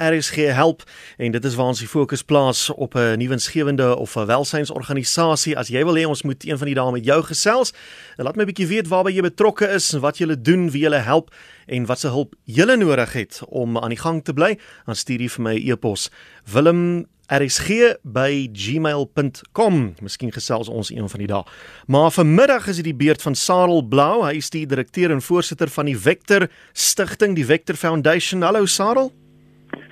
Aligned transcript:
RSG 0.00 0.36
help 0.56 0.82
en 1.16 1.32
dit 1.32 1.44
is 1.44 1.54
waar 1.54 1.66
ons 1.66 1.78
die 1.78 1.88
fokus 1.88 2.22
plaas 2.22 2.70
op 2.70 2.94
'n 2.94 3.18
nuwensgewende 3.18 3.96
of 3.96 4.16
'n 4.16 4.26
welsynsorganisasie. 4.26 5.58
As 5.58 5.68
jy 5.68 5.84
wil 5.84 5.96
hê 5.96 6.06
ons 6.06 6.22
moet 6.22 6.46
een 6.46 6.58
van 6.58 6.66
die 6.66 6.74
dae 6.74 6.92
met 6.92 7.04
jou 7.04 7.22
gesels, 7.22 7.72
laat 8.16 8.36
my 8.36 8.42
'n 8.42 8.46
bietjie 8.46 8.66
weet 8.66 8.88
waarby 8.88 9.12
jy 9.12 9.22
betrokke 9.22 9.68
is 9.68 9.92
en 9.92 10.00
wat 10.00 10.18
jy 10.18 10.42
doen, 10.42 10.70
wie 10.70 10.88
jy 10.88 11.00
help 11.00 11.34
en 11.66 11.86
wat 11.86 12.00
se 12.00 12.08
hulp 12.08 12.34
jy 12.44 12.64
nodig 12.64 13.12
het 13.12 13.40
om 13.48 13.78
aan 13.78 13.88
die 13.88 13.98
gang 13.98 14.24
te 14.24 14.32
bly. 14.32 14.58
Dan 14.86 14.94
stuur 14.94 15.20
jy 15.20 15.28
vir 15.28 15.42
my 15.42 15.54
'n 15.54 15.68
e 15.68 15.72
e-pos. 15.72 16.10
Willem 16.44 17.06
rsg@gmail.com. 17.30 19.94
Miskien 20.02 20.32
gesels 20.32 20.68
ons 20.68 20.90
een 20.90 21.08
van 21.08 21.18
die 21.18 21.28
dae. 21.28 21.44
Maar 21.86 22.10
vanmiddag 22.10 22.66
is 22.66 22.76
dit 22.76 22.84
die 22.84 22.94
beurt 22.94 23.22
van 23.22 23.34
Sarel 23.34 23.82
Blou. 23.82 24.26
Hy 24.26 24.36
is 24.36 24.50
die 24.50 24.66
direkteur 24.66 25.10
en 25.10 25.22
voorsitter 25.22 25.68
van 25.68 25.84
die 25.84 25.98
Vector 25.98 26.48
Stichting, 26.72 27.34
die 27.34 27.46
Vector 27.46 27.76
Foundation. 27.76 28.42
Hallo 28.42 28.66
Sarel. 28.66 29.12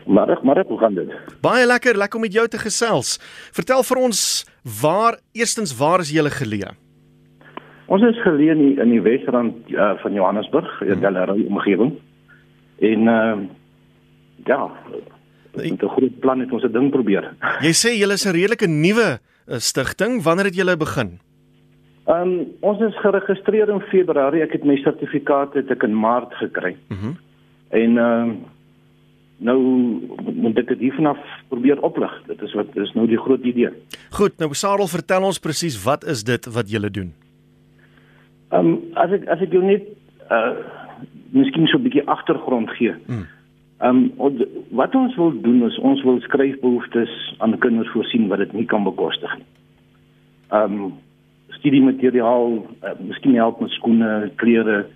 Maar 0.08 0.38
maar 0.42 0.64
hoe 0.66 0.78
gaan 0.78 0.94
dit? 0.94 1.10
Baie 1.40 1.66
lekker, 1.66 1.96
lekker 1.96 2.16
om 2.16 2.24
met 2.24 2.32
jou 2.32 2.48
te 2.48 2.58
gesels. 2.58 3.18
Vertel 3.52 3.82
vir 3.82 3.98
ons 4.08 4.20
waar 4.80 5.18
eerstens 5.32 5.76
waar 5.76 6.00
is 6.00 6.10
julle 6.10 6.32
geleë? 6.32 6.72
Ons 7.92 8.02
is 8.04 8.20
geleë 8.24 8.54
in 8.56 8.62
die, 8.62 8.74
in 8.80 8.90
die 8.92 9.02
Wesrand 9.04 9.70
uh, 9.72 9.92
van 10.02 10.12
Johannesburg, 10.12 10.80
in 10.80 10.92
hmm. 10.92 11.04
Delary 11.04 11.46
omgewing. 11.48 11.94
En 12.80 13.08
uh 13.08 13.38
ja, 14.46 14.70
met 15.54 15.82
'n 15.82 15.88
groot 15.88 16.18
plan 16.20 16.40
het 16.40 16.52
ons 16.52 16.62
'n 16.62 16.72
ding 16.72 16.90
probeer. 16.90 17.34
Jy 17.66 17.72
sê 17.72 17.90
julle 17.98 18.12
is 18.12 18.24
'n 18.24 18.32
redelike 18.32 18.66
nuwe 18.66 19.18
eh, 19.46 19.58
stigting. 19.58 20.22
Wanneer 20.22 20.44
het 20.44 20.54
julle 20.54 20.76
begin? 20.76 21.18
Ehm 22.06 22.20
um, 22.20 22.46
ons 22.60 22.80
is 22.80 22.96
geregistreer 22.96 23.68
in 23.68 23.80
Februarie. 23.80 24.42
Ek 24.42 24.52
het 24.52 24.64
my 24.64 24.76
sertifikaat 24.76 25.54
het 25.54 25.70
ek 25.70 25.82
in 25.82 26.00
Maart 26.00 26.34
gekry. 26.34 26.76
Mhm. 26.88 27.06
Mm 27.06 27.16
en 27.68 27.98
ehm 27.98 28.28
uh, 28.28 28.34
nou 29.38 29.58
moet 30.34 30.58
ek 30.58 30.72
dit 30.74 30.88
hiervanaf 30.88 31.18
probeer 31.48 31.80
oplig. 31.86 32.12
Dit 32.26 32.42
is 32.42 32.54
wat 32.58 32.74
is 32.76 32.92
nou 32.98 33.06
die 33.06 33.20
groot 33.20 33.44
idee. 33.46 33.70
Goed, 34.18 34.38
nou 34.42 34.50
Sarel, 34.54 34.90
vertel 34.90 35.26
ons 35.28 35.38
presies 35.38 35.78
wat 35.84 36.04
is 36.04 36.24
dit 36.26 36.48
wat 36.54 36.70
julle 36.70 36.90
doen? 36.90 37.14
Ehm 38.50 38.66
um, 38.66 38.76
as 38.96 39.12
ek 39.14 39.26
as 39.28 39.42
ek 39.44 39.54
jou 39.54 39.64
net 39.64 39.86
uh 40.30 40.52
miskien 41.32 41.66
so 41.68 41.76
'n 41.78 41.84
bietjie 41.84 42.06
agtergrond 42.08 42.70
gee. 42.78 42.94
Mhm. 43.06 43.26
Ehm 43.78 44.10
um, 44.18 44.46
wat 44.70 44.94
ons 44.94 45.16
wil 45.16 45.32
doen 45.40 45.62
is 45.66 45.78
ons 45.78 46.02
wil 46.02 46.20
skryfbehoeftes 46.20 47.34
aan 47.38 47.58
kinders 47.58 47.90
voorsien 47.94 48.28
wat 48.28 48.38
dit 48.38 48.52
nie 48.52 48.64
kan 48.64 48.84
bekostig 48.84 49.36
nie. 49.36 49.46
Ehm 50.48 50.72
um, 50.72 50.94
studiemateriaal, 51.58 52.66
uh, 52.84 52.90
miskien 53.00 53.34
help 53.34 53.60
met 53.60 53.70
skoene, 53.70 54.30
klere 54.36 54.86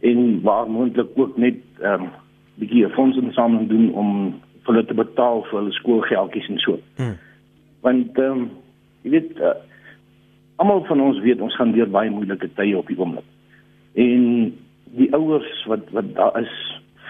en 0.00 0.42
waar 0.42 0.70
moontlik 0.70 1.08
ook 1.14 1.36
net 1.36 1.60
ehm 1.80 2.02
um, 2.02 2.10
bietjie 2.60 2.88
fondsinsameling 2.88 3.68
doen 3.68 3.92
om 3.94 4.08
vir 4.62 4.74
hulle 4.74 4.86
te 4.86 4.94
betaal 4.94 5.44
vir 5.48 5.58
hulle 5.58 5.72
skoolgeldjies 5.72 6.48
en 6.48 6.58
so. 6.58 6.78
Hmm. 6.96 7.16
Want 7.80 8.18
ehm 8.18 8.32
um, 8.32 8.50
jy 9.02 9.10
weet 9.10 9.38
uh, 9.42 9.56
almal 10.62 10.84
van 10.86 11.00
ons 11.00 11.18
weet 11.24 11.40
ons 11.42 11.56
gaan 11.58 11.72
deur 11.74 11.90
baie 11.90 12.10
moeilike 12.10 12.48
tye 12.54 12.76
op 12.78 12.86
die 12.86 12.98
oomblik. 12.98 13.26
En 13.98 14.52
die 14.98 15.08
ouers 15.16 15.64
wat 15.70 15.88
wat 15.96 16.14
daar 16.14 16.40
is 16.40 16.52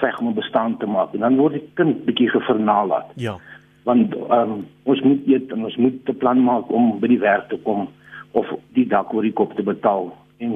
veg 0.01 0.19
om 0.21 0.29
'n 0.29 0.41
bestaan 0.41 0.77
te 0.79 0.87
maak 0.87 1.15
en 1.15 1.21
dan 1.21 1.37
word 1.37 1.53
die 1.53 1.69
kind 1.75 2.05
bietjie 2.05 2.31
gevernalaat. 2.31 3.11
Ja. 3.15 3.39
Want 3.85 4.15
um, 4.17 4.67
ons 4.83 5.01
moet 5.01 5.27
eet 5.27 5.53
en 5.53 5.65
ons 5.65 5.77
moet 5.77 6.09
'n 6.09 6.17
plan 6.17 6.45
maak 6.45 6.71
om 6.71 7.01
by 7.01 7.07
die 7.07 7.19
werk 7.19 7.49
te 7.49 7.59
kom 7.63 7.89
of 8.33 8.47
die 8.73 8.87
dak 8.87 9.15
oor 9.15 9.23
die 9.23 9.33
kop 9.33 9.55
te 9.57 9.63
betaal 9.63 10.17
en 10.39 10.53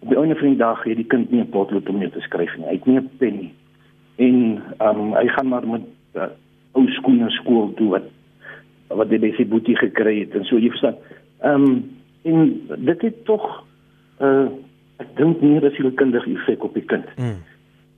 op 0.00 0.08
die 0.08 0.18
einde 0.18 0.36
van 0.36 0.48
die 0.48 0.56
dag 0.56 0.82
het 0.84 0.96
die 0.96 1.06
kind 1.06 1.30
nie 1.30 1.40
'n 1.40 1.48
potlood 1.48 1.88
om 1.88 1.98
mee 1.98 2.10
te 2.10 2.20
skryf 2.20 2.56
nie. 2.56 2.66
Hy 2.66 2.72
het 2.72 2.86
nie 2.86 2.98
'n 2.98 3.10
pen 3.18 3.36
nie. 3.36 3.52
En 4.16 4.62
um, 4.80 5.14
hy 5.14 5.26
gaan 5.28 5.48
maar 5.48 5.66
met 5.66 5.86
uh, 6.14 6.30
ou 6.72 6.86
skoene 6.88 7.30
skool 7.30 7.72
toe 7.74 7.88
wat 7.90 8.10
wat 8.88 9.10
hy 9.10 9.18
by 9.18 9.32
sy 9.34 9.46
boetie 9.48 9.76
gekry 9.76 10.20
het 10.20 10.34
en 10.34 10.44
so 10.44 10.58
jy 10.58 10.70
verstaan. 10.70 11.00
Ehm 11.42 11.64
um, 11.64 11.82
en 12.24 12.60
dit 12.78 13.02
het 13.02 13.24
tog 13.24 13.42
uh, 14.20 14.46
ek 14.96 15.10
dink 15.16 15.40
nie 15.40 15.60
dat 15.60 15.76
'n 15.78 15.94
kindige 15.94 16.30
effek 16.30 16.64
op 16.64 16.74
die 16.74 16.86
kind. 16.86 17.04
Mm 17.16 17.42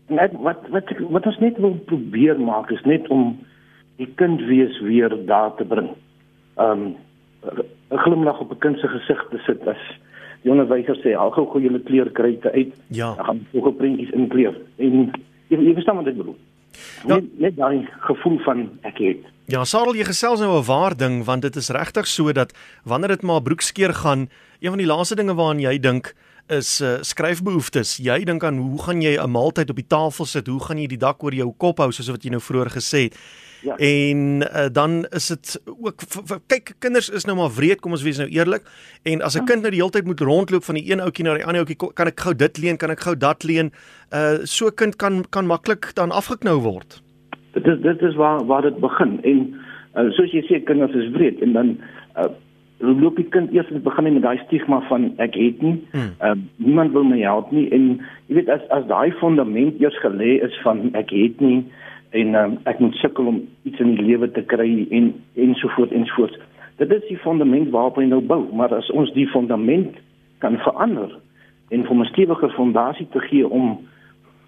net 0.06 0.32
wat 0.42 0.68
wat 0.70 0.90
wat 1.10 1.26
ons 1.26 1.38
net 1.42 1.58
wil 1.58 1.74
probeer 1.90 2.38
maak 2.40 2.70
is 2.70 2.82
net 2.86 3.08
om 3.10 3.34
die 3.98 4.08
kind 4.20 4.42
wees 4.46 4.78
weer 4.84 5.12
daar 5.26 5.54
te 5.56 5.64
bring. 5.64 5.90
Um 6.56 6.96
'n 7.90 7.98
glimlag 8.04 8.40
op 8.40 8.50
'n 8.50 8.58
kind 8.58 8.78
se 8.78 8.88
gesig 8.88 9.26
te 9.30 9.38
sit 9.38 9.66
as 9.68 9.82
die 10.42 10.50
onderwyser 10.50 10.96
sê 10.96 11.16
al 11.16 11.30
gou 11.30 11.46
gou 11.46 11.62
julle 11.62 11.80
kleurkryte 11.80 12.52
uit. 12.52 12.74
Ja. 12.86 13.14
Dan 13.14 13.24
gaan 13.24 13.46
ook 13.52 13.66
op 13.66 13.78
prentjies 13.78 14.10
inkleur. 14.10 14.54
En 14.76 15.10
jy, 15.48 15.58
jy 15.58 15.72
verstaan 15.74 15.96
wat 15.96 16.06
ek 16.06 16.16
bedoel. 16.16 16.36
Ja. 17.06 17.14
Net 17.14 17.40
net 17.40 17.56
daai 17.56 17.88
gevoel 18.08 18.38
van 18.44 18.68
ek 18.82 18.98
het. 18.98 19.24
Ja, 19.46 19.64
Sarel, 19.64 19.94
jy 19.94 20.04
gesels 20.04 20.40
nou 20.40 20.58
'n 20.58 20.66
waar 20.66 20.96
ding 20.96 21.24
want 21.24 21.42
dit 21.42 21.56
is 21.56 21.70
regtig 21.70 22.06
so 22.06 22.32
dat 22.32 22.52
wanneer 22.84 23.08
dit 23.08 23.22
maar 23.22 23.42
broekskeer 23.42 23.94
gaan, 23.94 24.28
een 24.60 24.70
van 24.74 24.78
die 24.78 24.86
laaste 24.86 25.14
dinge 25.14 25.34
waaraan 25.34 25.60
jy 25.60 25.78
dink 25.78 26.14
is 26.52 26.80
uh, 26.80 26.98
skryfbehoeftes. 27.02 27.96
Jy 28.02 28.24
dink 28.24 28.44
aan 28.44 28.58
hoe 28.58 28.82
gaan 28.82 29.02
jy 29.02 29.16
'n 29.18 29.30
maaltyd 29.30 29.70
op 29.70 29.76
die 29.76 29.86
tafel 29.86 30.24
sit? 30.24 30.46
Hoe 30.46 30.60
gaan 30.60 30.78
jy 30.78 30.86
die 30.86 30.98
dak 30.98 31.22
oor 31.22 31.34
jou 31.34 31.52
kop 31.58 31.78
hou 31.78 31.90
soos 31.92 32.08
wat 32.08 32.22
jy 32.22 32.30
nou 32.30 32.40
vroeër 32.40 32.70
gesê 32.70 33.02
het? 33.08 33.18
Ja. 33.62 33.76
En 33.76 34.42
uh, 34.42 34.66
dan 34.72 35.06
is 35.10 35.26
dit 35.26 35.62
ook 35.66 36.02
kyk 36.46 36.74
kinders 36.78 37.08
is 37.08 37.24
nou 37.24 37.36
maar 37.36 37.50
wreed, 37.50 37.80
kom 37.80 37.92
ons 37.92 38.02
wees 38.02 38.18
nou 38.18 38.28
eerlik. 38.28 38.62
En 39.02 39.22
as 39.22 39.34
'n 39.34 39.38
ja. 39.38 39.44
kind 39.44 39.60
nou 39.62 39.70
die 39.70 39.80
hele 39.80 39.90
tyd 39.90 40.04
moet 40.04 40.20
rondloop 40.20 40.64
van 40.64 40.74
die 40.74 40.92
een 40.92 41.00
ouetjie 41.00 41.24
na 41.24 41.34
die 41.34 41.44
ander 41.44 41.64
ouetjie, 41.64 41.92
kan 41.94 42.06
ek 42.06 42.20
gou 42.20 42.34
dit 42.34 42.58
leen, 42.58 42.76
kan 42.76 42.90
ek 42.90 43.00
gou 43.00 43.16
dat 43.16 43.42
leen? 43.42 43.72
Uh 44.12 44.44
so 44.44 44.66
'n 44.66 44.74
kind 44.74 44.96
kan 44.96 45.24
kan 45.30 45.46
maklik 45.46 45.94
dan 45.94 46.10
afgeknou 46.10 46.60
word. 46.60 47.02
Dit 47.52 47.66
is 47.66 47.80
dit 47.80 48.02
is 48.02 48.14
waar 48.14 48.46
waar 48.46 48.62
dit 48.62 48.78
begin 48.80 49.22
en 49.22 49.54
uh, 49.96 50.10
soos 50.10 50.30
jy 50.30 50.42
sê 50.46 50.64
kinders 50.64 50.94
is 50.94 51.10
wreed 51.10 51.40
en 51.40 51.52
dan 51.52 51.78
uh, 52.16 52.30
loop 52.78 53.16
die 53.16 53.28
kind 53.32 53.52
eers 53.52 53.68
begin 53.82 54.12
met 54.12 54.22
daai 54.22 54.38
stigma 54.44 54.80
van 54.88 55.12
ek 55.22 55.34
het 55.34 55.62
nie. 55.62 55.76
Hmm. 55.92 56.12
Uh, 56.20 56.34
niemand 56.56 56.92
wil 56.92 57.04
my 57.04 57.18
help 57.20 57.50
nie 57.50 57.68
en 57.72 58.00
jy 58.28 58.40
weet 58.40 58.50
as 58.52 58.64
as 58.74 58.84
daai 58.90 59.12
fondament 59.20 59.80
eers 59.80 59.96
gelê 60.04 60.36
is 60.44 60.56
van 60.64 60.90
ek 60.98 61.14
het 61.14 61.40
nie 61.40 61.62
en 62.16 62.34
um, 62.34 62.58
ek 62.68 62.80
moet 62.80 62.94
sukkel 63.00 63.30
om 63.32 63.40
iets 63.68 63.80
in 63.80 63.94
die 63.96 64.04
lewe 64.04 64.28
te 64.32 64.44
kry 64.44 64.86
en 64.94 65.14
ensovoorts 65.34 65.92
ensovoorts. 65.92 66.38
Dit 66.76 66.92
is 66.92 67.04
die 67.08 67.18
fondament 67.20 67.72
waarop 67.72 67.96
jy 68.00 68.06
nou 68.10 68.20
bou, 68.20 68.42
maar 68.52 68.74
as 68.76 68.90
ons 68.92 69.12
die 69.16 69.28
fondament 69.32 69.96
kan 70.44 70.58
verander 70.64 71.16
en 71.72 71.84
vir 71.88 71.96
'n 71.96 72.10
stewiger 72.12 72.52
fondasie 72.54 73.08
te 73.12 73.20
gee 73.20 73.48
om 73.48 73.78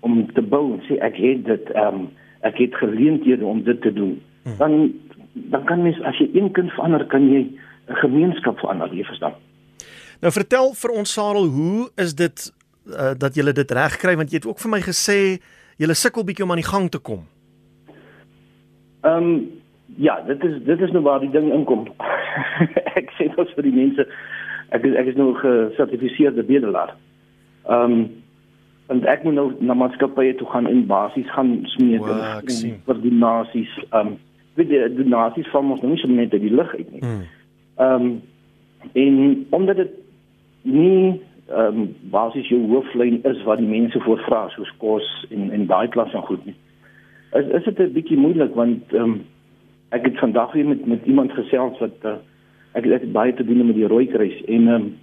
om 0.00 0.26
te 0.32 0.42
bou 0.42 0.72
en 0.74 0.82
sê 0.86 1.00
ek 1.00 1.16
het 1.16 1.44
dit 1.44 1.70
ehm 1.74 1.94
um, 1.94 2.08
ek 2.40 2.58
het 2.58 2.74
geleenthede 2.74 3.44
om 3.44 3.62
dit 3.62 3.80
te 3.80 3.92
doen. 3.92 4.20
Hmm. 4.44 4.56
Dan 4.58 4.92
dan 5.34 5.64
kan 5.64 5.82
mens 5.82 6.00
as 6.02 6.18
jy 6.18 6.28
een 6.34 6.52
kind 6.52 6.70
verander 6.70 7.06
kan 7.06 7.28
jy 7.30 7.46
'n 7.88 8.00
gemeenskap 8.02 8.58
verander, 8.58 8.94
jy 8.94 9.04
verstaan. 9.04 9.34
Nou 10.20 10.32
vertel 10.32 10.72
vir 10.74 10.90
ons 10.90 11.12
Sarel, 11.12 11.46
hoe 11.46 11.90
is 11.96 12.14
dit 12.14 12.52
uh, 12.86 13.14
dat 13.18 13.36
jy 13.36 13.52
dit 13.52 13.70
regkry 13.70 14.16
want 14.16 14.30
jy 14.30 14.40
het 14.40 14.46
ook 14.46 14.58
vir 14.58 14.70
my 14.70 14.80
gesê 14.80 15.38
jy 15.78 15.94
sukkel 15.94 16.24
bietjie 16.24 16.44
om 16.44 16.50
aan 16.50 16.62
die 16.62 16.72
gang 16.72 16.90
te 16.90 16.98
kom. 16.98 17.26
Ehm 19.06 19.28
um, 19.30 19.50
ja, 19.96 20.20
dit 20.26 20.44
is 20.44 20.62
dit 20.64 20.80
is 20.80 20.90
nou 20.90 21.02
waar 21.02 21.20
die 21.20 21.30
ding 21.30 21.52
inkom. 21.52 21.86
ek 23.00 23.12
sê 23.18 23.28
dit 23.34 23.54
vir 23.54 23.66
die 23.68 23.74
mense 23.74 24.08
ek 24.74 24.84
is 24.84 24.96
ek 25.00 25.12
is 25.12 25.18
nou 25.20 25.32
gesertifiseerde 25.38 26.42
bedelaar. 26.42 26.96
Ehm 27.68 27.92
um, 27.92 28.08
en 28.88 29.02
ek 29.04 29.24
moet 29.24 29.36
nou 29.36 29.50
na 29.60 29.74
maatskappye 29.76 30.34
toe 30.40 30.48
gaan 30.48 30.66
en 30.66 30.86
basies 30.88 31.28
gaan 31.36 31.58
smeek 31.76 32.06
vir 32.88 33.02
die 33.04 33.14
nasies. 33.14 33.74
Ehm 33.90 34.14
um, 34.14 34.14
weet 34.58 34.72
jy 34.74 34.86
die 34.98 35.06
nasies 35.06 35.46
van 35.54 35.70
ons 35.70 35.82
nou 35.84 35.92
nie 35.92 36.00
so 36.02 36.10
net 36.10 36.32
uit 36.34 36.42
die 36.42 36.54
lug 36.54 36.74
uit 36.74 36.88
nie. 36.90 37.02
Hmm. 37.04 37.26
Ehm 37.78 38.02
um, 38.02 38.22
en 38.92 39.46
omdat 39.50 39.76
dit 39.76 39.90
nie 40.62 41.20
ehm 41.48 41.80
um, 41.80 41.94
basies 42.10 42.48
jou 42.48 42.60
hooflyn 42.68 43.20
is 43.24 43.42
wat 43.42 43.58
die 43.58 43.68
mense 43.68 44.00
voorvra 44.00 44.48
soos 44.52 44.70
kos 44.82 45.06
en 45.30 45.50
en 45.50 45.66
daai 45.66 45.88
klas 45.88 46.10
van 46.10 46.26
goed 46.26 46.44
nie. 46.44 46.54
Is 47.38 47.46
is 47.58 47.64
dit 47.64 47.78
'n 47.78 47.92
bietjie 47.92 48.18
moeilik 48.18 48.54
want 48.54 48.92
ehm 48.92 49.02
um, 49.02 49.20
ek 49.88 50.04
het 50.04 50.18
vandag 50.18 50.52
weer 50.52 50.66
met 50.66 50.86
met 50.86 51.06
iemand 51.06 51.32
gesels 51.32 51.78
wat 51.78 52.04
uh, 52.04 52.16
ek 52.72 52.84
het 52.84 53.12
baie 53.12 53.34
te 53.34 53.44
doen 53.44 53.66
met 53.66 53.74
die 53.74 53.86
rooi 53.86 54.06
kruis 54.06 54.44
en 54.44 54.68
ehm 54.68 54.74
um, 54.74 54.96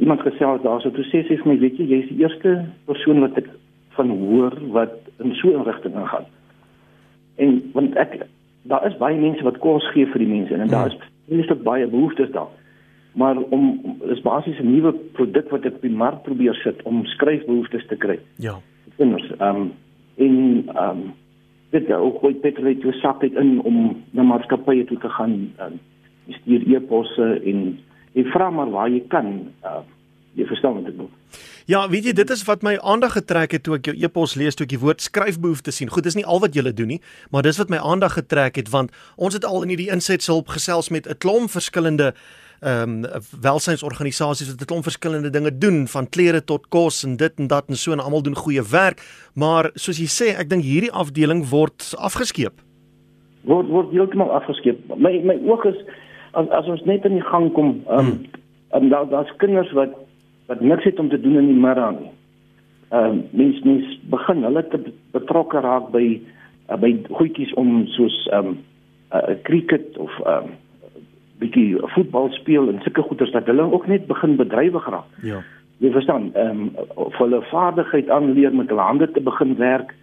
iemand 0.00 0.20
gesels 0.20 0.62
daarso 0.62 0.90
toe 0.90 1.04
sê 1.04 1.22
vir 1.28 1.46
my 1.48 1.58
weet 1.58 1.78
jy 1.78 1.86
jy's 1.86 2.08
die 2.08 2.20
eerste 2.20 2.64
persoon 2.84 3.20
wat 3.20 3.36
ek 3.36 3.48
van 3.96 4.10
hoor 4.10 4.52
wat 4.76 4.98
in 5.18 5.34
so 5.34 5.48
'n 5.48 5.64
rigting 5.64 5.94
gaan. 6.08 6.26
En 7.36 7.70
want 7.72 7.96
ek 7.96 8.26
daar 8.62 8.86
is 8.86 8.96
baie 8.96 9.16
mense 9.16 9.42
wat 9.42 9.58
kos 9.58 9.90
gee 9.92 10.06
vir 10.06 10.18
die 10.18 10.32
mense 10.34 10.54
en, 10.54 10.60
en 10.60 10.68
daar 10.68 10.86
is 10.86 10.98
so 11.46 11.54
baie 11.54 11.86
behoeftes 11.86 12.30
daar. 12.30 12.50
Maar 13.12 13.36
om 13.36 13.96
is 14.10 14.20
basies 14.22 14.58
'n 14.58 14.72
nuwe 14.72 14.92
produk 15.12 15.50
wat 15.50 15.64
ek 15.64 15.74
op 15.74 15.82
die 15.82 15.90
mark 15.90 16.22
probeer 16.22 16.54
sit 16.54 16.82
om 16.82 17.04
skryfbehoeftes 17.04 17.86
te 17.86 17.96
kry. 17.96 18.18
Ja. 18.36 18.58
Kinders, 18.96 19.30
ehm 19.38 19.56
um, 19.56 19.72
in 20.14 20.68
ehm 20.74 20.90
um, 20.90 21.12
dit 21.70 21.92
ook 21.92 22.20
hoe 22.20 22.34
Peter 22.34 22.66
het 22.66 22.82
jou 22.82 22.92
sak 22.92 23.22
het 23.22 23.34
in 23.34 23.60
om 23.62 24.02
na 24.10 24.22
maatskappye 24.22 24.84
toe 24.84 24.98
te 24.98 25.08
gaan 25.08 25.52
um, 25.60 25.78
stuur 26.28 26.74
e-posse 26.74 27.40
en 27.44 27.78
en 28.12 28.24
vra 28.24 28.50
maar 28.50 28.70
waar 28.70 28.90
jy 28.90 29.02
kan 29.08 29.26
uh, 29.64 29.82
jy 30.34 30.46
verstaan 30.46 30.74
wat 30.74 30.90
ek 30.90 30.96
bedoel. 30.96 31.10
Ja, 31.70 31.84
weet 31.86 32.08
jy, 32.08 32.12
dit 32.18 32.30
is 32.34 32.40
wat 32.48 32.64
my 32.66 32.72
aandag 32.82 33.12
getrek 33.14 33.52
het 33.54 33.62
toe 33.62 33.76
ek 33.76 33.86
jou 33.86 33.92
e-pos 33.94 34.32
lees 34.34 34.56
toe 34.58 34.64
ek 34.66 34.72
die 34.72 34.80
woord 34.82 35.04
skryfbehoeftes 35.04 35.76
sien. 35.78 35.90
Goed, 35.92 36.02
dis 36.02 36.16
nie 36.18 36.24
al 36.26 36.40
wat 36.42 36.56
jy 36.56 36.64
doen 36.74 36.96
nie, 36.96 36.98
maar 37.30 37.46
dis 37.46 37.60
wat 37.62 37.70
my 37.70 37.78
aandag 37.78 38.16
getrek 38.18 38.58
het 38.58 38.72
want 38.72 38.90
ons 39.14 39.36
het 39.38 39.46
al 39.46 39.62
in 39.62 39.70
hierdie 39.70 39.90
insetsel 39.94 40.42
gesels 40.50 40.90
met 40.90 41.06
'n 41.06 41.18
klomp 41.22 41.50
verskillende 41.50 42.10
ehm 42.60 43.04
um, 43.04 43.22
welsynsorganisasies 43.46 44.50
wat 44.50 44.60
'n 44.60 44.70
klomp 44.72 44.82
verskillende 44.82 45.30
dinge 45.30 45.58
doen 45.58 45.86
van 45.86 46.08
klere 46.08 46.42
tot 46.44 46.66
kos 46.68 47.04
en 47.04 47.16
dit 47.16 47.38
en 47.38 47.46
dat 47.46 47.68
en 47.68 47.76
so 47.76 47.92
en 47.92 48.00
almal 48.00 48.22
doen 48.22 48.34
goeie 48.34 48.62
werk, 48.62 48.98
maar 49.34 49.70
soos 49.74 49.98
jy 49.98 50.08
sê, 50.08 50.34
ek 50.38 50.50
dink 50.50 50.64
hierdie 50.64 50.92
afdeling 50.92 51.48
word 51.50 51.94
afgeskeep. 51.98 52.60
Word 53.44 53.68
word 53.68 53.92
heeltemal 53.92 54.30
afgeskeep. 54.30 54.78
My 54.96 55.22
my 55.22 55.38
oog 55.46 55.64
is 55.64 55.78
as 56.32 56.48
as 56.50 56.66
ons 56.66 56.82
net 56.84 57.04
in 57.04 57.14
die 57.14 57.28
gang 57.30 57.52
kom, 57.52 57.84
ehm 57.86 57.98
um, 57.98 58.26
hmm. 58.72 58.88
daar 58.88 59.08
daar's 59.08 59.36
kinders 59.38 59.72
wat 59.72 60.09
wat 60.50 60.60
niks 60.60 60.84
het 60.84 60.98
om 60.98 61.08
te 61.08 61.20
doen 61.20 61.38
in 61.38 61.46
die 61.46 61.62
middag 61.66 61.94
nie. 61.98 62.10
Ehm 62.90 63.18
uh, 63.18 63.22
mens 63.30 63.60
mens 63.62 63.98
begin 64.10 64.42
hulle 64.42 64.64
te 64.68 64.80
betrokke 65.14 65.60
raak 65.62 65.92
by 65.94 66.06
uh, 66.16 66.78
by 66.82 66.90
goedjies 67.10 67.52
om 67.54 67.86
soos 67.94 68.16
ehm 68.32 68.50
um, 68.50 68.58
'n 69.14 69.30
uh, 69.30 69.36
cricket 69.46 69.98
of 69.98 70.18
ehm 70.24 70.50
um, 70.50 70.50
bietjie 71.38 71.78
voetbal 71.94 72.28
speel 72.34 72.68
en 72.68 72.82
sulke 72.82 73.02
goeders 73.02 73.30
dat 73.32 73.46
hulle 73.46 73.62
ook 73.72 73.86
net 73.86 74.06
begin 74.06 74.36
bedrywig 74.36 74.90
raak. 74.90 75.22
Ja. 75.22 75.38
Jy 75.78 75.90
verstaan, 75.90 76.30
ehm 76.34 76.50
um, 76.50 76.74
of 76.94 77.16
hulle 77.22 77.42
vaardigheid 77.52 78.10
aanleer 78.10 78.54
met 78.54 78.68
hulle 78.68 78.88
hande 78.90 79.10
te 79.10 79.20
begin 79.20 79.56
werk. 79.56 79.94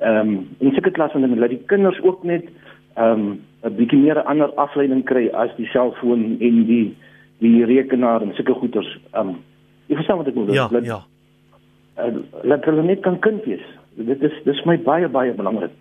Ehm 0.00 0.28
um, 0.28 0.48
en 0.58 0.72
sulke 0.72 0.90
klas 0.90 1.12
van 1.12 1.20
dinge 1.20 1.40
dat 1.40 1.52
die 1.52 1.62
kinders 1.66 2.00
ook 2.02 2.24
net 2.24 2.48
ehm 2.94 3.20
um, 3.20 3.40
'n 3.62 3.76
bietjie 3.76 3.98
meer 3.98 4.16
'n 4.16 4.26
ander 4.26 4.50
afleiding 4.54 5.04
kry 5.04 5.28
as 5.28 5.56
die 5.56 5.66
selfoon 5.66 6.36
en 6.40 6.66
die 6.66 6.96
die 7.38 7.64
rekenaar 7.64 8.22
en 8.22 8.34
sulke 8.34 8.54
goeders. 8.54 8.98
Ehm 9.12 9.28
um, 9.28 9.40
jy 9.92 10.00
verstaan 10.00 10.20
wat 10.22 10.32
ek 10.32 10.38
bedoel? 10.38 10.56
Ja, 10.56 10.66
laat, 10.72 10.88
ja. 10.88 11.00
Uh, 12.00 12.24
laat 12.48 12.64
hulle 12.68 12.84
net 12.88 13.04
kan 13.04 13.20
kind 13.24 13.44
wees. 13.44 13.64
Dit 14.00 14.24
is 14.24 14.36
dis 14.46 14.64
my 14.68 14.78
baie 14.80 15.08
baie 15.12 15.34
belangrik. 15.36 15.74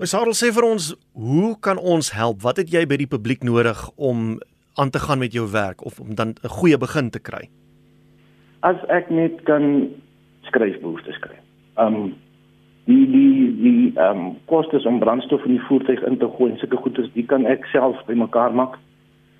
Ons 0.00 0.10
Sarel 0.10 0.34
sê 0.34 0.50
vir 0.50 0.66
ons, 0.66 0.88
hoe 1.14 1.52
kan 1.62 1.78
ons 1.78 2.08
help? 2.16 2.40
Wat 2.42 2.58
het 2.58 2.72
jy 2.72 2.82
by 2.90 2.96
die 2.98 3.10
publiek 3.10 3.44
nodig 3.46 3.78
om 3.94 4.40
aan 4.80 4.90
te 4.90 4.98
gaan 4.98 5.20
met 5.22 5.36
jou 5.36 5.44
werk 5.52 5.84
of 5.86 6.00
om 6.02 6.16
dan 6.18 6.34
'n 6.42 6.48
goeie 6.48 6.78
begin 6.78 7.10
te 7.10 7.20
kry? 7.20 7.48
As 8.62 8.76
ek 8.88 9.10
net 9.10 9.44
kan 9.44 9.88
skryfbehoeftes 10.42 11.18
kry. 11.20 11.38
Um 11.78 12.16
die 12.84 13.06
die 13.06 13.54
die 13.62 13.92
um 14.00 14.36
kostes 14.46 14.84
om 14.84 14.98
brandstof 14.98 15.44
in 15.44 15.56
die 15.56 15.66
voertuig 15.68 16.02
in 16.02 16.18
te 16.18 16.28
gooi 16.28 16.50
en 16.52 16.58
sulke 16.58 16.76
goedes, 16.76 17.12
die 17.12 17.26
kan 17.26 17.46
ek 17.46 17.64
self 17.72 17.96
bymekaar 18.06 18.54
maak. 18.54 18.78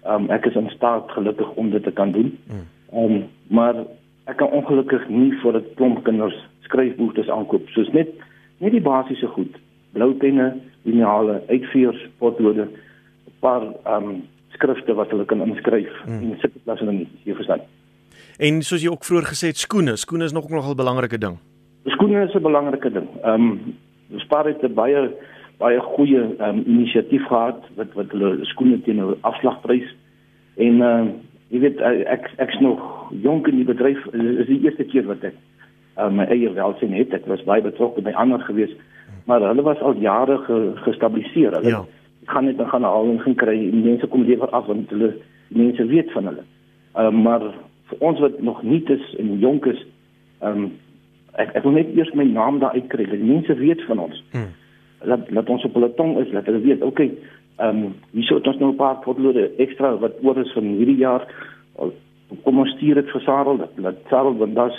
Um 0.06 0.30
ek 0.30 0.46
is 0.46 0.54
in 0.54 0.70
staat 0.70 1.10
gelukkig 1.10 1.50
om 1.54 1.70
dit 1.70 1.82
te 1.82 1.90
kan 1.90 2.12
doen. 2.12 2.38
Hmm. 2.46 2.66
Um 2.94 3.24
maar 3.48 3.74
ek 4.24 4.36
kan 4.36 4.50
ongelukkig 4.50 5.08
nie 5.08 5.32
vir 5.42 5.56
'n 5.56 5.74
klomp 5.76 6.04
kinders 6.04 6.36
skryfbehoeftes 6.62 7.28
aankoop 7.28 7.68
soos 7.68 7.92
net 7.92 8.08
net 8.58 8.72
die 8.72 8.80
basiese 8.80 9.26
goed 9.26 9.54
blou 9.94 10.12
penne, 10.18 10.52
lineale, 10.82 11.42
uitveers, 11.48 12.00
potlode, 12.18 12.66
'n 12.66 13.32
paar 13.40 13.62
ehm 13.62 14.08
um, 14.08 14.22
skrifte 14.54 14.94
wat 14.94 15.10
hulle 15.10 15.24
kan 15.24 15.42
inskryf 15.42 15.94
hmm. 16.04 16.22
en 16.22 16.38
sulke 16.38 16.58
plasse 16.64 16.84
dan 16.84 16.96
nie, 16.96 17.08
jy 17.24 17.34
verstaan. 17.34 17.62
En 18.38 18.62
soos 18.62 18.82
jy 18.82 18.90
ook 18.90 19.04
vroeër 19.04 19.26
gesê 19.30 19.50
het, 19.50 19.58
skoene, 19.58 19.96
skoene 19.96 20.24
is 20.24 20.32
nog 20.32 20.48
nogal 20.48 20.74
'n 20.74 20.82
belangrike 20.82 21.18
ding. 21.18 21.38
Skoene 21.86 22.24
is 22.24 22.34
'n 22.34 22.42
belangrike 22.42 22.90
ding. 22.90 23.08
Ehm 23.22 23.42
um, 23.42 23.76
Spar 24.16 24.46
het 24.46 24.62
'n 24.62 24.74
baie 24.74 25.10
baie 25.58 25.80
goeie 25.80 26.22
ehm 26.38 26.48
um, 26.48 26.64
inisiatief 26.66 27.26
gehad 27.26 27.60
wat 27.76 27.92
wat 27.94 28.10
hulle 28.10 28.44
skoene 28.44 28.82
teen 28.82 29.00
'n 29.00 29.16
afslagprys 29.20 29.88
en 30.56 30.82
ehm 30.82 31.06
uh, 31.06 31.12
jy 31.54 31.62
weet 31.62 31.80
ek 32.10 32.26
ek's 32.42 32.58
nog 32.60 32.82
jonk 33.22 33.46
in 33.48 33.60
die 33.62 33.68
bedryf, 33.68 34.00
is 34.12 34.48
die 34.50 34.60
eerste 34.66 34.84
keer 34.90 35.06
wat 35.06 35.22
ek 35.30 35.38
uh, 35.96 36.10
my 36.10 36.26
eie 36.26 36.50
welsyn 36.52 36.92
het. 36.98 37.14
Ek 37.14 37.28
was 37.30 37.44
baie 37.46 37.62
betrokke 37.62 38.02
by 38.02 38.12
ander 38.18 38.42
gewees 38.42 38.74
maar 39.24 39.40
hulle 39.40 39.62
was 39.62 39.80
al 39.80 39.94
jare 39.94 40.38
ge, 40.38 40.70
gestabiliseer. 40.74 41.52
Hulle 41.52 41.68
ja. 41.68 41.84
gaan 42.24 42.44
net 42.44 42.60
gaan 42.66 42.82
haal 42.82 43.10
en 43.10 43.20
gaan 43.20 43.34
kry 43.34 43.56
en 43.70 43.82
mense 43.82 44.06
kom 44.06 44.24
lewer 44.24 44.48
af 44.48 44.66
want 44.66 44.90
hulle 44.90 45.14
mense 45.48 45.86
weet 45.86 46.12
van 46.12 46.26
hulle. 46.26 46.44
Uh, 46.96 47.10
maar 47.10 47.40
vir 47.90 47.98
ons 47.98 48.20
wat 48.20 48.40
nog 48.40 48.62
nie 48.62 48.82
is 48.84 49.14
en 49.18 49.38
jonk 49.38 49.66
is, 49.66 49.80
um, 50.40 50.72
ek 51.40 51.56
ek 51.58 51.64
wil 51.66 51.76
net 51.76 51.96
eers 51.96 52.12
my 52.14 52.24
naam 52.24 52.60
daar 52.60 52.76
uitkry. 52.76 53.08
Die 53.10 53.24
mense 53.24 53.56
weet 53.58 53.82
van 53.88 53.98
ons. 53.98 54.22
Hmm. 54.32 54.52
Laat 55.04 55.30
laat 55.30 55.50
ons 55.50 55.64
op 55.64 55.74
hulle 55.74 55.90
tong 55.94 56.18
is, 56.20 56.32
laat 56.32 56.46
hulle 56.48 56.62
weet. 56.64 56.82
Okay, 56.82 57.10
ehm 57.56 57.84
um, 57.84 57.94
wie 58.10 58.24
sou 58.24 58.40
ons 58.42 58.58
nou 58.58 58.72
'n 58.72 58.76
paar 58.76 58.98
potlode 59.04 59.50
ekstra 59.58 59.96
wat 59.98 60.12
oor 60.22 60.38
is 60.38 60.52
van 60.52 60.64
hierdie 60.64 60.96
jaar 60.96 61.26
kom 62.42 62.58
ons 62.58 62.70
stuur 62.76 62.94
dit 62.94 63.10
vir 63.10 63.20
Sarel 63.20 63.56
dat 63.56 63.70
dat 63.76 63.96
Sarel 64.10 64.36
want 64.36 64.54
das 64.54 64.76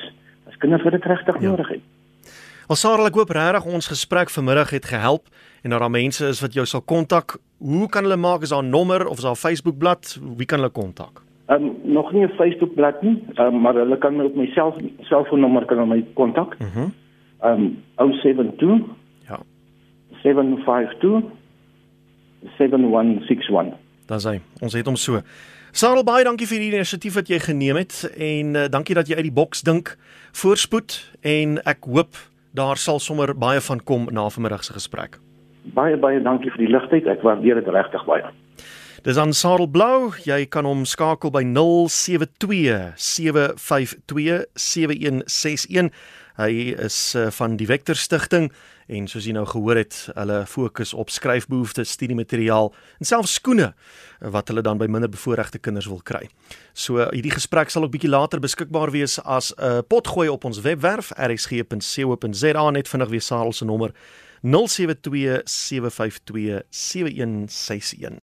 as 0.48 0.58
kinders 0.58 0.84
wat 0.84 0.92
dit 0.92 1.06
regtig 1.06 1.42
ja. 1.42 1.50
nodig 1.50 1.70
het. 1.70 1.84
Wel 2.68 2.80
Sarah, 2.82 3.06
ek 3.06 3.18
hoop 3.20 3.30
regtig 3.30 3.66
ons 3.70 3.88
gesprek 3.88 4.32
vanmiddag 4.34 4.72
het 4.74 4.86
gehelp 4.90 5.28
en 5.64 5.70
dat 5.70 5.80
daar 5.80 5.94
mense 5.94 6.26
is 6.28 6.42
wat 6.42 6.54
jou 6.54 6.66
sal 6.66 6.82
kontak. 6.82 7.38
Hoe 7.62 7.88
kan 7.90 8.04
hulle 8.04 8.18
maak 8.18 8.42
as 8.42 8.50
daar 8.50 8.64
'n 8.64 8.70
nommer 8.70 9.08
of 9.08 9.18
is 9.18 9.24
daar 9.24 9.38
'n 9.38 9.46
Facebook 9.48 9.78
bladsy? 9.78 10.20
Wie 10.38 10.46
kan 10.46 10.60
hulle 10.60 10.72
kontak? 10.72 11.22
Ehm 11.48 11.64
um, 11.64 11.76
nog 11.84 12.12
nie 12.12 12.26
'n 12.26 12.36
Facebook 12.38 12.74
bladsy 12.74 13.06
nie, 13.06 13.24
um, 13.40 13.62
maar 13.62 13.74
hulle 13.74 13.98
kan 13.98 14.16
my 14.16 14.26
op 14.26 14.36
my 14.36 14.46
self 14.46 14.76
selfoonnommer 15.02 15.66
kan 15.66 15.88
my 15.88 16.06
kontak. 16.14 16.58
Mhm. 16.60 16.90
Ehm 17.42 17.78
um, 17.98 18.12
072 18.22 18.82
Ja. 19.28 19.40
752 20.24 21.24
7161. 22.58 23.76
Dan 24.10 24.22
sê 24.22 24.40
ons 24.62 24.74
het 24.74 24.86
hom 24.86 24.98
so. 25.00 25.22
Sarah 25.76 26.06
baie 26.08 26.24
dankie 26.24 26.48
vir 26.48 26.62
die 26.64 26.72
inisiatief 26.72 27.18
wat 27.20 27.28
jy 27.28 27.40
geneem 27.44 27.76
het 27.82 28.06
en 28.16 28.56
uh, 28.56 28.68
dankie 28.72 28.96
dat 28.96 29.10
jy 29.12 29.18
uit 29.20 29.28
die 29.28 29.36
boks 29.36 29.66
dink. 29.68 29.98
Voorspoed 30.40 30.96
en 31.28 31.58
ek 31.68 31.84
hoop 31.90 32.16
daar 32.56 32.80
sal 32.80 33.02
sommer 33.04 33.34
baie 33.36 33.60
van 33.60 33.82
kom 33.84 34.08
na 34.12 34.30
vanmiddag 34.32 34.64
se 34.64 34.74
gesprek. 34.78 35.20
Baie 35.76 35.98
baie 36.00 36.22
dankie 36.24 36.54
vir 36.54 36.64
die 36.64 36.72
ligtheid. 36.72 37.10
Ek 37.12 37.26
waardeer 37.26 37.60
dit 37.60 37.68
regtig 37.76 38.06
baie. 38.08 38.30
Dis 39.06 39.20
aan 39.22 39.36
Sarel 39.38 39.68
Blou. 39.70 40.14
Jy 40.26 40.46
kan 40.50 40.66
hom 40.66 40.86
skakel 40.88 41.30
by 41.30 41.44
072 41.44 42.96
752 42.96 44.48
7161. 44.56 45.92
Hy 46.36 46.74
is 46.84 46.98
uh, 47.16 47.30
van 47.32 47.56
die 47.56 47.68
Vector 47.70 47.96
Stichting 47.96 48.50
en 48.92 49.08
soos 49.08 49.26
jy 49.26 49.34
nou 49.34 49.46
gehoor 49.50 49.80
het, 49.80 49.96
hulle 50.14 50.42
fokus 50.50 50.92
op 50.94 51.10
skryfbehoeftes, 51.10 51.96
studiemateriaal 51.96 52.70
en 53.00 53.08
selfs 53.08 53.38
skoene 53.40 53.72
wat 54.20 54.52
hulle 54.52 54.62
dan 54.66 54.78
by 54.82 54.90
minder 54.92 55.10
bevoorregte 55.10 55.62
kinders 55.64 55.88
wil 55.90 56.04
kry. 56.06 56.28
So 56.74 57.00
hierdie 57.14 57.34
gesprek 57.34 57.72
sal 57.72 57.88
ook 57.88 57.96
bietjie 57.96 58.12
later 58.12 58.44
beskikbaar 58.44 58.92
wees 58.92 59.18
as 59.24 59.54
'n 59.56 59.64
uh, 59.64 59.82
potgooi 59.88 60.28
op 60.30 60.46
ons 60.46 60.62
webwerf 60.62 61.12
rsg.co.za 61.16 62.70
net 62.72 62.88
vinnig 62.88 63.10
weer 63.10 63.22
Sarel 63.22 63.54
se 63.54 63.66
nommer 63.66 63.94
072 64.42 65.42
752 65.46 66.64
7161 66.70 68.20